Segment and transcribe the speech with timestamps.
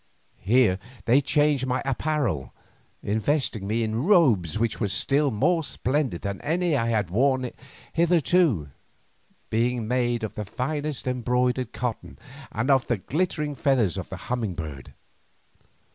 [0.41, 2.51] Here they changed my apparel,
[3.03, 7.51] investing me in robes which were still more splendid than any that I had worn
[7.93, 8.69] hitherto,
[9.51, 12.17] being made of the finest embroidered cotton
[12.51, 14.95] and of the glittering feathers of the humming bird.